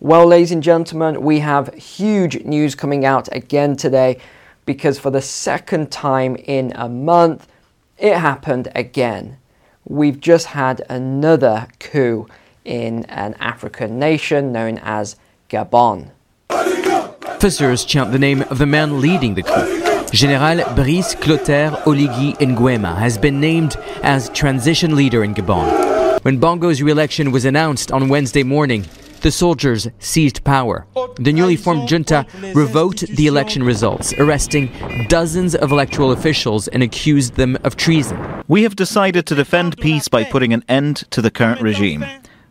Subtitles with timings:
[0.00, 4.18] Well, ladies and gentlemen, we have huge news coming out again today
[4.64, 7.48] because for the second time in a month,
[7.98, 9.38] it happened again.
[9.84, 12.28] We've just had another coup
[12.64, 15.16] in an African nation known as
[15.50, 16.10] Gabon.
[16.50, 20.06] Officers chant the name of the man leading the coup.
[20.12, 23.74] General Brice Clotaire Oligui Nguema has been named
[24.04, 26.22] as transition leader in Gabon.
[26.22, 28.84] When Bongo's re-election was announced on Wednesday morning,
[29.18, 30.86] the soldiers seized power.
[31.16, 34.70] The newly formed junta revoked the election results, arresting
[35.08, 38.44] dozens of electoral officials and accused them of treason.
[38.48, 42.04] We have decided to defend peace by putting an end to the current regime.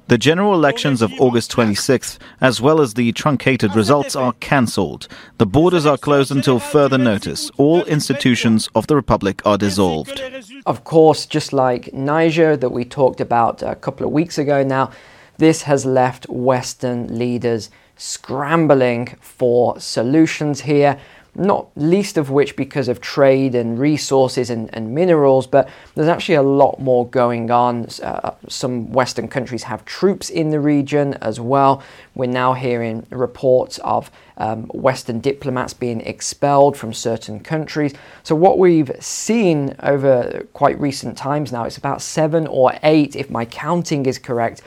[0.07, 5.09] The general elections of August 26th, as well as the truncated results, are cancelled.
[5.37, 7.51] The borders are closed until further notice.
[7.57, 10.21] All institutions of the Republic are dissolved.
[10.65, 14.91] Of course, just like Niger, that we talked about a couple of weeks ago now,
[15.37, 20.99] this has left Western leaders scrambling for solutions here
[21.37, 26.35] not least of which because of trade and resources and, and minerals, but there's actually
[26.35, 27.87] a lot more going on.
[28.01, 31.83] Uh, some Western countries have troops in the region as well.
[32.15, 37.93] We're now hearing reports of um, Western diplomats being expelled from certain countries.
[38.23, 43.29] So, what we've seen over quite recent times now, it's about seven or eight, if
[43.29, 44.61] my counting is correct,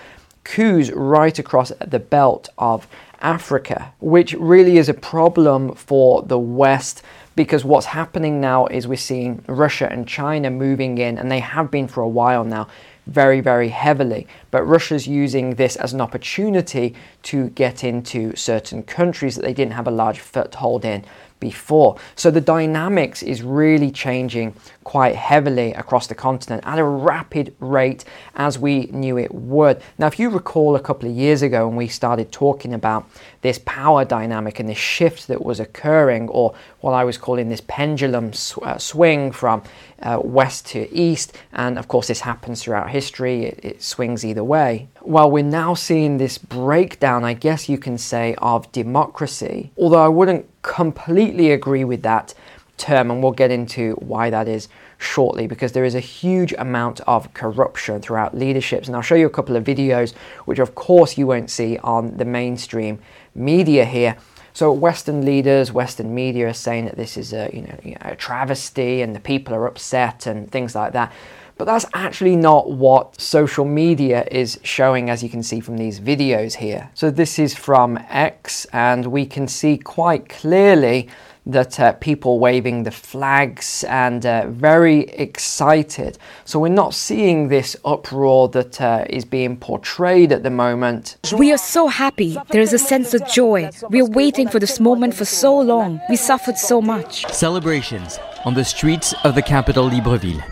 [0.44, 2.86] coups right across the belt of
[3.20, 7.02] Africa, which really is a problem for the West
[7.36, 11.70] because what's happening now is we're seeing Russia and China moving in, and they have
[11.70, 12.69] been for a while now,
[13.06, 14.27] very, very heavily.
[14.50, 16.94] But Russia's using this as an opportunity
[17.25, 21.04] to get into certain countries that they didn't have a large foothold in
[21.41, 21.96] before.
[22.14, 28.05] So the dynamics is really changing quite heavily across the continent at a rapid rate
[28.34, 29.82] as we knew it would.
[29.98, 33.08] Now, if you recall a couple of years ago when we started talking about
[33.42, 37.62] this power dynamic and this shift that was occurring, or what I was calling this
[37.66, 39.62] pendulum sw- uh, swing from
[40.03, 44.44] uh, west to east, and of course, this happens throughout history, it, it swings either
[44.44, 44.88] way.
[45.03, 50.09] Well, we're now seeing this breakdown, I guess you can say, of democracy, although I
[50.09, 52.34] wouldn't completely agree with that
[52.81, 54.69] term, and we'll get into why that is
[54.99, 58.87] shortly because there is a huge amount of corruption throughout leaderships.
[58.87, 62.16] And I'll show you a couple of videos, which of course you won't see on
[62.16, 62.99] the mainstream
[63.34, 64.16] media here.
[64.53, 69.03] So Western leaders, Western media are saying that this is a you know a travesty
[69.03, 71.12] and the people are upset and things like that.
[71.60, 76.00] But that's actually not what social media is showing, as you can see from these
[76.00, 76.88] videos here.
[76.94, 81.10] So this is from X, and we can see quite clearly
[81.44, 86.16] that uh, people waving the flags and uh, very excited.
[86.47, 91.19] So we're not seeing this uproar that uh, is being portrayed at the moment.
[91.37, 92.38] We are so happy.
[92.48, 93.69] There is a sense of joy.
[93.91, 96.00] We are waiting for this moment for so long.
[96.09, 97.31] We suffered so much.
[97.31, 100.42] Celebrations on the streets of the capital Libreville.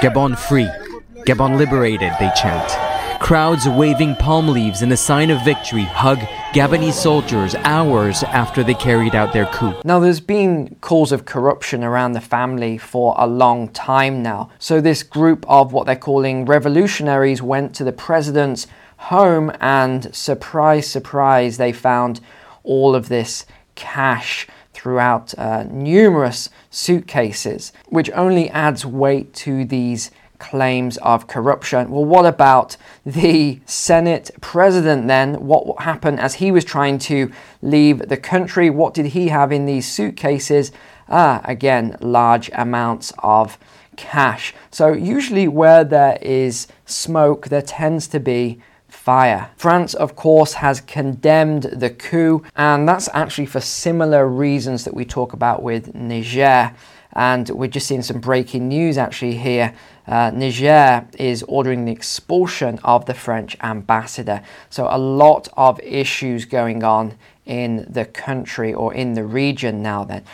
[0.00, 0.70] Gabon free,
[1.26, 3.20] Gabon liberated, they chant.
[3.20, 6.18] Crowds waving palm leaves in a sign of victory hug
[6.52, 9.74] Gabonese soldiers hours after they carried out their coup.
[9.82, 14.50] Now, there's been calls of corruption around the family for a long time now.
[14.58, 18.66] So, this group of what they're calling revolutionaries went to the president's
[18.98, 22.20] home, and surprise, surprise, they found
[22.62, 30.98] all of this cash throughout uh, numerous suitcases, which only adds weight to these claims
[30.98, 31.90] of corruption.
[31.90, 32.76] Well, what about
[33.06, 35.46] the Senate president then?
[35.46, 38.68] What happened as he was trying to leave the country?
[38.68, 40.72] What did he have in these suitcases?
[41.08, 43.58] Ah, again, large amounts of
[43.96, 44.54] cash.
[44.70, 48.60] So, usually, where there is smoke, there tends to be
[49.04, 49.50] fire.
[49.58, 55.04] France, of course, has condemned the coup, and that's actually for similar reasons that we
[55.04, 56.72] talk about with Niger.
[57.12, 59.74] And we're just seeing some breaking news actually here.
[60.06, 64.40] Uh, Niger is ordering the expulsion of the French ambassador.
[64.70, 67.12] So, a lot of issues going on
[67.44, 70.24] in the country or in the region now, then.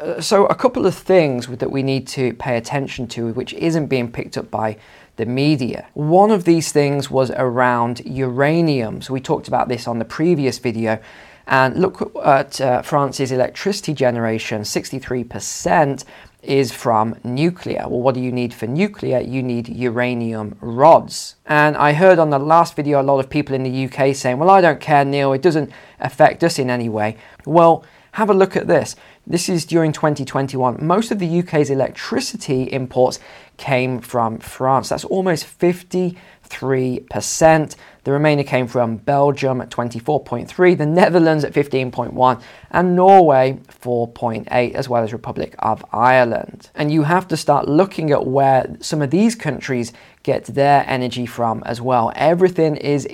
[0.00, 3.86] Uh, so, a couple of things that we need to pay attention to, which isn't
[3.86, 4.78] being picked up by
[5.16, 5.86] the media.
[5.94, 9.02] One of these things was around uranium.
[9.02, 11.00] So, we talked about this on the previous video.
[11.48, 16.04] And look at uh, France's electricity generation 63%
[16.46, 17.88] is from nuclear.
[17.88, 19.20] Well, what do you need for nuclear?
[19.20, 21.36] You need uranium rods.
[21.46, 24.38] And I heard on the last video a lot of people in the UK saying,
[24.38, 25.70] Well, I don't care, Neil, it doesn't
[26.00, 27.16] affect us in any way.
[27.44, 28.96] Well, have a look at this.
[29.26, 30.78] This is during 2021.
[30.86, 33.18] Most of the UK's electricity imports
[33.56, 34.90] came from France.
[34.90, 36.16] That's almost 50
[36.48, 37.76] 3%.
[38.04, 44.88] The remainder came from Belgium at 24.3, the Netherlands at 15.1, and Norway 4.8, as
[44.88, 46.70] well as Republic of Ireland.
[46.74, 49.92] And you have to start looking at where some of these countries
[50.22, 52.12] get their energy from as well.
[52.14, 53.06] Everything is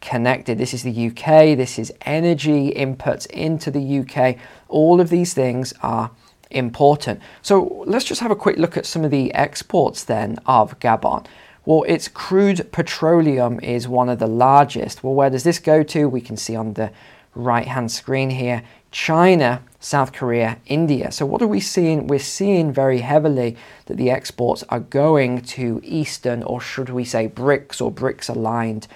[0.00, 0.58] interconnected.
[0.58, 4.36] This is the UK, this is energy inputs into the UK.
[4.68, 6.10] All of these things are
[6.50, 7.20] important.
[7.42, 11.26] So let's just have a quick look at some of the exports then of Gabon.
[11.66, 15.04] Well, its crude petroleum is one of the largest.
[15.04, 16.08] Well, where does this go to?
[16.08, 16.90] We can see on the
[17.34, 21.12] right hand screen here China, South Korea, India.
[21.12, 22.08] So, what are we seeing?
[22.08, 23.56] We're seeing very heavily
[23.86, 28.88] that the exports are going to Eastern, or should we say BRICS or BRICS aligned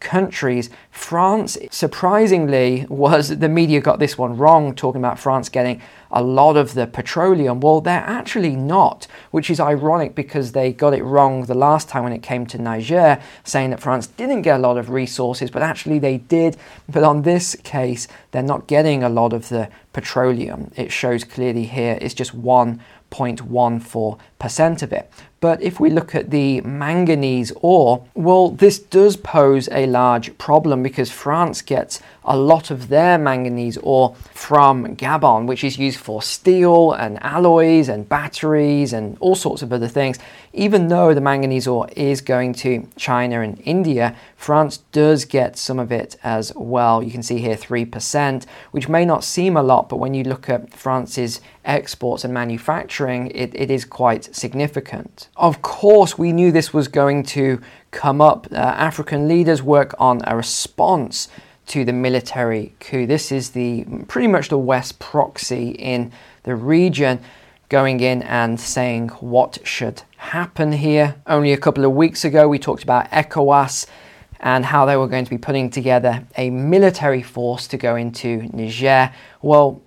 [0.00, 0.70] countries.
[0.90, 5.80] France, surprisingly, was the media got this one wrong, talking about France getting
[6.10, 7.60] a lot of the petroleum.
[7.60, 12.04] Well, they're actually not, which is ironic because they got it wrong the last time
[12.04, 15.62] when it came to Niger, saying that France didn't get a lot of resources, but
[15.62, 16.56] actually they did.
[16.88, 20.70] But on this case, they're not getting a lot of the petroleum.
[20.76, 25.10] It shows clearly here it's just 1.14% of it.
[25.40, 30.82] But if we look at the manganese ore, well, this does pose a large problem
[30.82, 36.22] because France gets a lot of their manganese ore from Gabon, which is used for
[36.22, 40.18] steel and alloys and batteries and all sorts of other things.
[40.52, 45.78] Even though the manganese ore is going to China and India, France does get some
[45.78, 47.02] of it as well.
[47.02, 50.48] You can see here 3%, which may not seem a lot, but when you look
[50.48, 55.28] at France's exports and manufacturing, it, it is quite significant.
[55.36, 57.60] Of course, we knew this was going to
[57.90, 58.46] come up.
[58.50, 61.28] Uh, African leaders work on a response
[61.68, 63.06] to the military coup.
[63.06, 66.12] This is the pretty much the West proxy in
[66.42, 67.20] the region
[67.68, 71.16] going in and saying what should happen here.
[71.26, 73.86] Only a couple of weeks ago, we talked about ECOWAS
[74.40, 78.48] and how they were going to be putting together a military force to go into
[78.52, 79.12] Niger.
[79.42, 79.82] Well,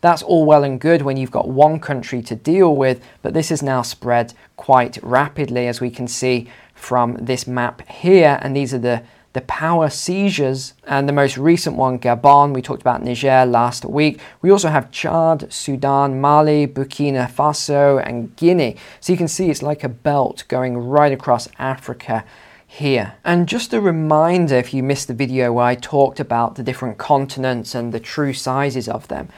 [0.00, 3.50] that's all well and good when you've got one country to deal with, but this
[3.50, 8.40] has now spread quite rapidly, as we can see from this map here.
[8.42, 9.02] And these are the
[9.32, 12.52] the power seizures, and the most recent one, Gabon.
[12.52, 14.20] We talked about Niger last week.
[14.42, 18.76] We also have Chad, Sudan, Mali, Burkina Faso, and Guinea.
[19.00, 22.24] So you can see it's like a belt going right across Africa
[22.66, 23.14] here.
[23.24, 26.98] And just a reminder if you missed the video where I talked about the different
[26.98, 29.28] continents and the true sizes of them.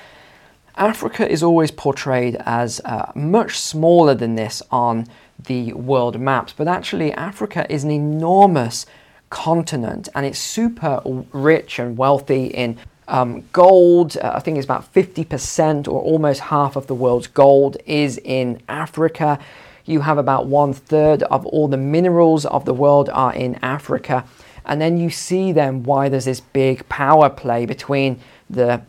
[0.76, 5.06] Africa is always portrayed as uh, much smaller than this on
[5.46, 8.86] the world maps, but actually, Africa is an enormous
[9.34, 11.02] continent and it's super
[11.32, 12.78] rich and wealthy in
[13.08, 14.16] um, gold.
[14.16, 18.62] Uh, I think it's about 50% or almost half of the world's gold is in
[18.68, 19.40] Africa.
[19.86, 24.24] You have about one third of all the minerals of the world are in Africa.
[24.64, 28.82] And then you see then why there's this big power play between the,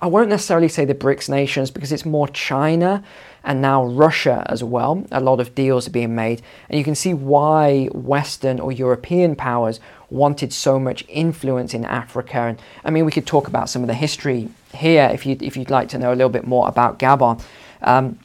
[0.00, 3.02] I won't necessarily say the BRICS nations because it's more China
[3.44, 5.04] and now Russia as well.
[5.12, 9.36] A lot of deals are being made, and you can see why Western or European
[9.36, 9.80] powers
[10.10, 12.38] wanted so much influence in Africa.
[12.38, 15.56] And I mean, we could talk about some of the history here if you if
[15.56, 17.42] you'd like to know a little bit more about Gabon.
[17.82, 18.18] Um,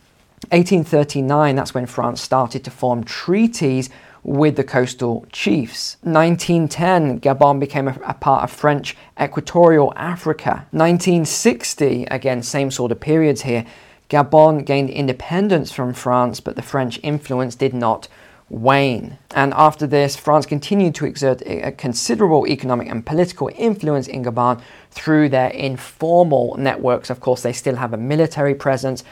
[0.52, 3.90] 1839, that's when France started to form treaties
[4.24, 5.98] with the coastal chiefs.
[6.02, 10.68] 1910, Gabon became a, a, part of French Equatorial Africa.
[10.72, 13.66] 1960, again, same sort of periods here,
[14.10, 18.08] Gabon gained independence from France, but the French influence did not
[18.50, 19.18] wane.
[19.36, 24.62] And after this, France continued to exert a considerable economic and political influence in Gabon
[24.90, 27.12] through their informal networks.
[27.12, 29.04] Of course, they still have a military presence,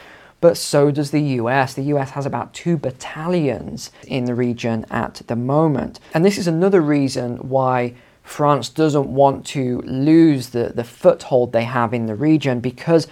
[0.42, 1.76] but so does the US.
[1.76, 6.00] The US has about two battalions in the region at the moment.
[6.16, 11.64] And this is another reason why France doesn't want to lose the, the foothold they
[11.64, 13.08] have in the region because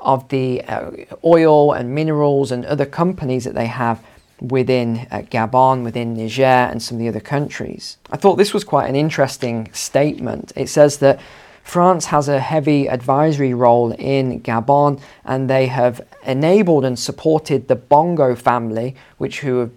[0.00, 0.90] of the uh,
[1.24, 4.04] oil and minerals and other companies that they have
[4.40, 7.96] within uh, Gabon, within Niger, and some of the other countries.
[8.10, 10.52] I thought this was quite an interesting statement.
[10.56, 11.20] It says that
[11.62, 17.76] France has a heavy advisory role in Gabon, and they have enabled and supported the
[17.76, 19.70] Bongo family, which who have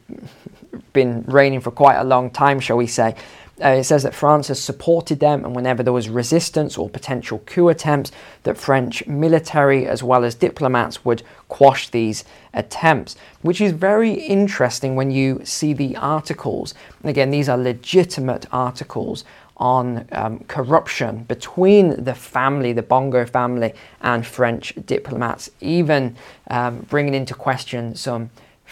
[0.93, 3.15] been reigning for quite a long time, shall we say,
[3.63, 7.39] uh, it says that France has supported them, and whenever there was resistance or potential
[7.45, 8.11] coup attempts,
[8.43, 14.95] that French military as well as diplomats would quash these attempts, which is very interesting
[14.95, 16.73] when you see the articles.
[17.01, 19.23] And again, these are legitimate articles
[19.57, 26.15] on um, corruption between the family, the Bongo family, and French diplomats, even
[26.49, 28.31] um, bringing into question some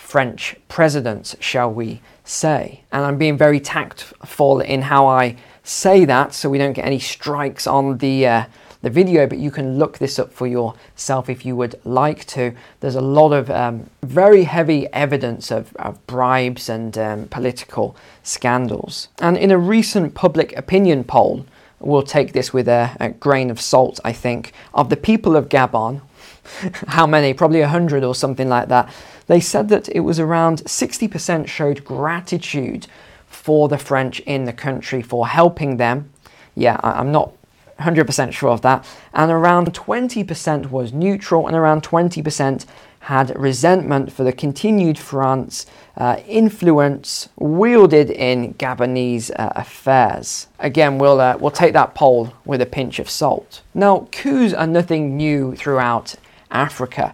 [0.10, 2.82] French presidents, shall we say.
[2.92, 6.98] And I'm being very tactful in how I say that so we don't get any
[6.98, 8.26] strikes on the.
[8.26, 8.46] Uh,
[8.82, 12.54] the video, but you can look this up for yourself if you would like to.
[12.80, 19.10] There's a lot of um, very heavy evidence of, of bribes and um, political scandals.
[19.20, 21.46] And in a recent public opinion poll,
[21.82, 25.50] we'll take this with a, a grain of salt, I think, of the people of
[25.50, 26.00] Gabon,
[26.88, 27.34] how many?
[27.34, 28.92] Probably 100 or something like that.
[29.28, 32.88] They said that it was around 60% showed gratitude
[33.28, 36.12] for the French in the country for helping them.
[36.56, 37.32] Yeah, I'm not
[37.80, 38.86] 100% sure of that.
[39.14, 42.66] And around 20% was neutral, and around 20%
[43.02, 45.66] had resentment for the continued France
[45.98, 50.48] uh, influence wielded in Gabonese uh, affairs.
[50.60, 53.62] Again, we'll, uh, we'll take that poll with a pinch of salt.
[53.74, 56.16] Now, coups are nothing new throughout
[56.52, 57.14] Africa.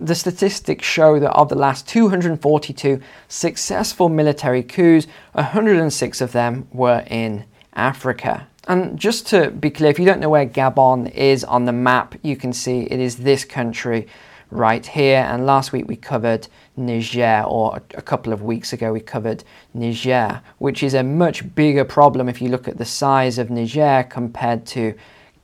[0.00, 7.04] The statistics show that of the last 242 successful military coups, 106 of them were
[7.08, 8.46] in Africa.
[8.68, 12.16] And just to be clear, if you don't know where Gabon is on the map,
[12.22, 14.08] you can see it is this country
[14.50, 15.26] right here.
[15.28, 20.42] And last week we covered Niger, or a couple of weeks ago we covered Niger,
[20.58, 24.66] which is a much bigger problem if you look at the size of Niger compared
[24.66, 24.94] to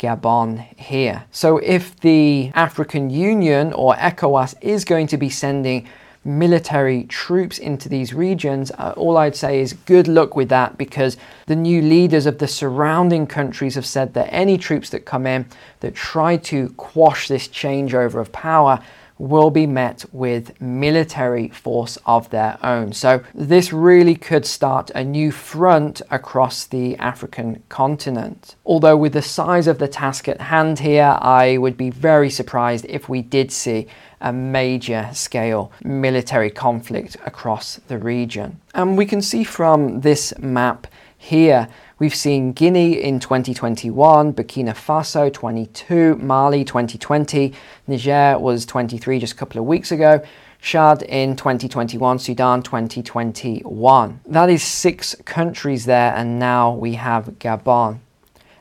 [0.03, 1.25] Gabon here.
[1.31, 5.89] So if the African Union or ECOWAS is going to be sending
[6.25, 11.17] military troops into these regions, uh, all I'd say is good luck with that because
[11.47, 15.47] the new leaders of the surrounding countries have said that any troops that come in
[15.81, 18.81] that try to quash this changeover of power
[19.23, 22.93] will be met with military force of their own.
[22.93, 28.57] So, this really could start a new front across the African continent.
[28.67, 32.85] Although, with the size of the task at hand here, I would be very surprised
[32.89, 33.87] if we did see
[34.21, 38.61] a major scale military conflict across the region.
[38.75, 41.69] And we can see from this map here
[42.03, 47.55] We've seen Guinea in 2021, Burkina Faso 22, Mali 2020,
[47.87, 50.21] Niger was 23 just a couple of weeks ago,
[50.61, 54.21] Chad in 2021, Sudan 2021.
[54.27, 58.01] That is six countries there, and now we have Gabon.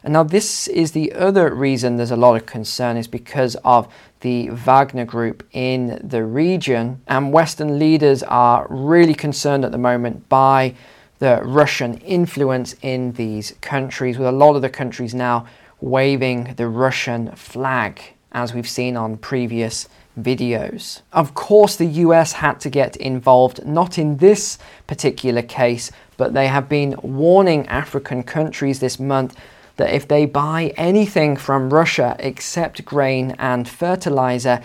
[0.03, 3.91] And now, this is the other reason there's a lot of concern, is because of
[4.19, 7.01] the Wagner group in the region.
[7.07, 10.75] And Western leaders are really concerned at the moment by
[11.21, 15.45] the Russian influence in these countries, with a lot of the countries now
[15.79, 18.01] waving the Russian flag,
[18.31, 19.87] as we've seen on previous
[20.19, 21.01] videos.
[21.13, 26.47] Of course, the US had to get involved, not in this particular case, but they
[26.47, 29.37] have been warning African countries this month
[29.77, 34.59] that if they buy anything from Russia except grain and fertilizer,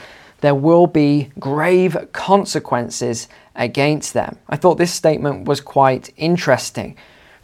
[0.46, 3.26] there will be grave consequences
[3.56, 4.38] against them.
[4.48, 6.96] I thought this statement was quite interesting.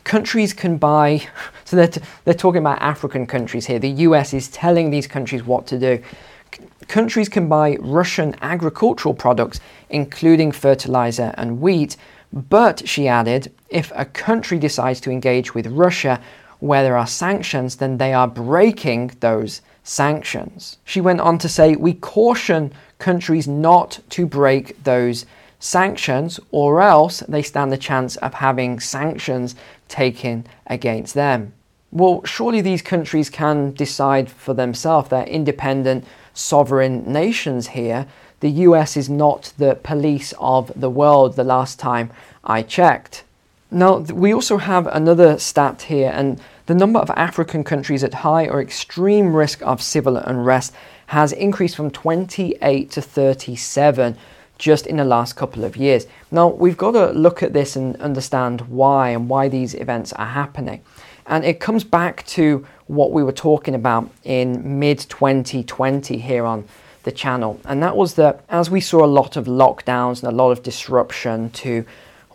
[0.04, 1.26] Countries can buy,
[1.64, 3.80] so they're, t- they're talking about African countries here.
[3.80, 6.00] The US is telling these countries what to do.
[6.54, 9.58] C- countries can buy Russian agricultural products,
[9.90, 11.96] including fertilizer and wheat,
[12.32, 16.20] but, she added, if a country decides to engage with Russia
[16.62, 20.78] where there are sanctions, then they are breaking those sanctions.
[20.84, 25.26] She went on to say, We caution countries not to break those
[25.58, 29.56] sanctions, or else they stand the chance of having sanctions
[29.88, 31.52] taken against them.
[31.90, 35.08] Well, surely these countries can decide for themselves.
[35.10, 38.06] They're independent, sovereign nations here.
[38.38, 42.12] The US is not the police of the world the last time
[42.44, 43.24] I checked.
[43.72, 48.46] Now, we also have another stat here, and the number of African countries at high
[48.46, 50.72] or extreme risk of civil unrest
[51.06, 54.16] has increased from 28 to 37
[54.58, 56.06] just in the last couple of years.
[56.30, 60.26] Now, we've got to look at this and understand why and why these events are
[60.26, 60.82] happening.
[61.26, 66.64] And it comes back to what we were talking about in mid 2020 here on
[67.02, 67.60] the channel.
[67.64, 70.62] And that was that as we saw a lot of lockdowns and a lot of
[70.62, 71.84] disruption to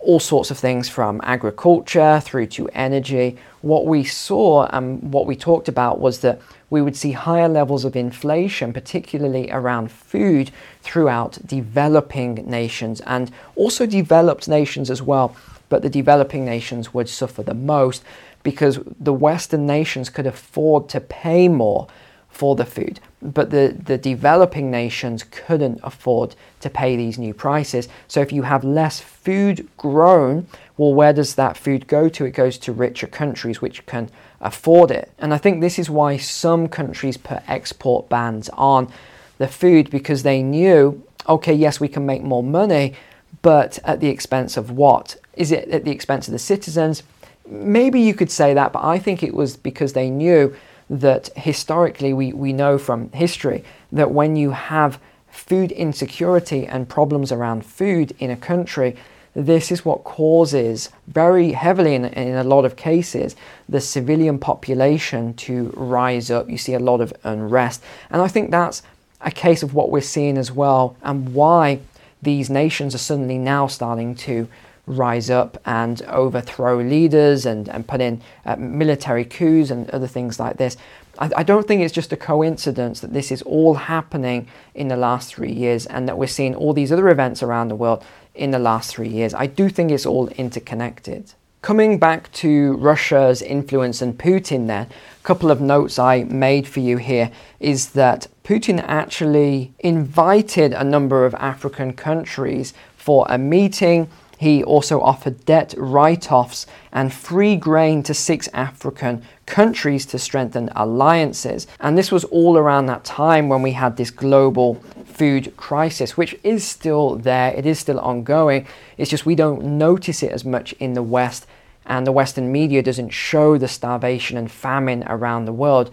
[0.00, 3.36] all sorts of things from agriculture through to energy.
[3.62, 6.40] What we saw and what we talked about was that
[6.70, 10.50] we would see higher levels of inflation, particularly around food,
[10.82, 15.36] throughout developing nations and also developed nations as well.
[15.68, 18.02] But the developing nations would suffer the most
[18.42, 21.88] because the Western nations could afford to pay more
[22.28, 23.00] for the food.
[23.20, 27.88] But the, the developing nations couldn't afford to pay these new prices.
[28.06, 32.24] So if you have less food grown, well, where does that food go to?
[32.24, 34.08] It goes to richer countries which can
[34.40, 35.10] afford it.
[35.18, 38.92] And I think this is why some countries put export bans on
[39.38, 42.94] the food because they knew, okay, yes, we can make more money,
[43.42, 45.16] but at the expense of what?
[45.34, 47.02] Is it at the expense of the citizens?
[47.48, 50.54] Maybe you could say that, but I think it was because they knew
[50.90, 57.30] that historically we, we know from history that when you have food insecurity and problems
[57.30, 58.96] around food in a country,
[59.34, 63.36] this is what causes very heavily in, in a lot of cases
[63.68, 66.48] the civilian population to rise up.
[66.48, 67.82] You see a lot of unrest.
[68.10, 68.82] And I think that's
[69.20, 71.80] a case of what we're seeing as well and why
[72.22, 74.48] these nations are suddenly now starting to
[74.88, 80.40] rise up and overthrow leaders and, and put in uh, military coups and other things
[80.40, 80.76] like this.
[81.18, 84.96] I, I don't think it's just a coincidence that this is all happening in the
[84.96, 88.04] last three years and that we're seeing all these other events around the world
[88.34, 89.34] in the last three years.
[89.34, 91.32] I do think it's all interconnected.
[91.60, 96.78] Coming back to Russia's influence and Putin, then, a couple of notes I made for
[96.78, 104.08] you here is that Putin actually invited a number of African countries for a meeting
[104.38, 110.70] he also offered debt write offs and free grain to six African countries to strengthen
[110.76, 111.66] alliances.
[111.80, 116.38] And this was all around that time when we had this global food crisis, which
[116.44, 118.64] is still there, it is still ongoing.
[118.96, 121.44] It's just we don't notice it as much in the West,
[121.84, 125.92] and the Western media doesn't show the starvation and famine around the world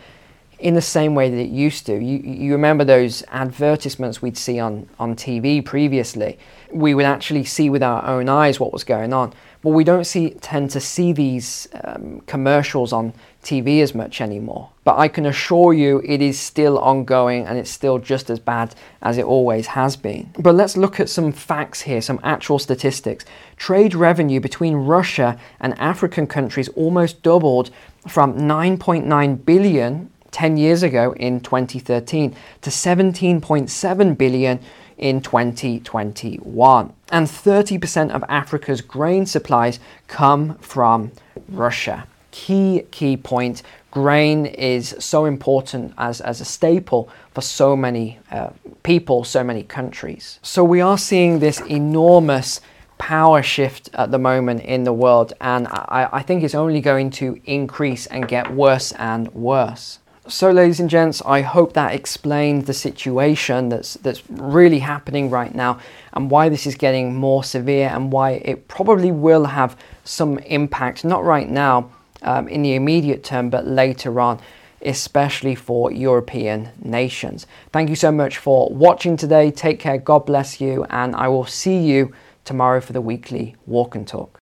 [0.60, 1.94] in the same way that it used to.
[1.94, 6.40] You, you remember those advertisements we'd see on, on TV previously.
[6.72, 9.34] We would actually see with our own eyes what was going on.
[9.62, 14.70] But we don't see tend to see these um, commercials on TV as much anymore.
[14.84, 18.76] But I can assure you it is still ongoing and it's still just as bad
[19.02, 20.32] as it always has been.
[20.38, 23.26] But let's look at some facts here, some actual statistics.
[23.58, 27.72] Trade revenue between Russia and African countries almost doubled
[28.08, 34.60] from 9.9 billion 10 years ago in 2013 to 17.7 billion
[34.98, 36.94] in 2021.
[37.10, 41.13] And 30% of Africa's grain supplies come from
[41.48, 42.06] Russia.
[42.32, 48.50] Key, key point grain is so important as, as a staple for so many uh,
[48.84, 50.41] people, so many countries.
[50.41, 52.60] So we are seeing this enormous
[52.98, 57.10] power shift at the moment in the world, and I, I think it's only going
[57.12, 60.00] to increase and get worse and worse.
[60.28, 65.54] So, ladies and gents, I hope that explained the situation that's that's really happening right
[65.54, 65.80] now,
[66.14, 71.06] and why this is getting more severe, and why it probably will have some impact.
[71.06, 71.92] Not right now,
[72.24, 74.40] um, in the immediate term, but later on,
[74.82, 77.46] especially for European nations.
[77.72, 79.52] Thank you so much for watching today.
[79.52, 80.00] Take care.
[80.00, 84.32] God bless you, and I will see you tomorrow for the weekly walk and talk.